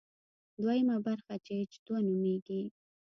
[0.61, 2.61] دویمه برخه چې اېچ دوه نومېږي.